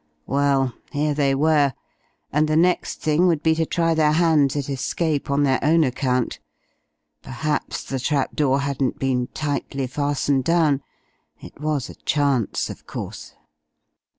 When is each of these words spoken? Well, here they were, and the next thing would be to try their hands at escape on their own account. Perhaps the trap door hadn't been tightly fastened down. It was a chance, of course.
Well, 0.25 0.73
here 0.91 1.13
they 1.13 1.35
were, 1.35 1.73
and 2.33 2.47
the 2.47 2.55
next 2.55 3.03
thing 3.03 3.27
would 3.27 3.43
be 3.43 3.53
to 3.53 3.67
try 3.67 3.93
their 3.93 4.13
hands 4.13 4.55
at 4.55 4.67
escape 4.67 5.29
on 5.29 5.43
their 5.43 5.59
own 5.61 5.83
account. 5.83 6.39
Perhaps 7.21 7.83
the 7.83 7.99
trap 7.99 8.35
door 8.35 8.61
hadn't 8.61 8.97
been 8.97 9.27
tightly 9.35 9.85
fastened 9.85 10.43
down. 10.43 10.81
It 11.39 11.61
was 11.61 11.87
a 11.87 11.93
chance, 11.93 12.67
of 12.67 12.87
course. 12.87 13.35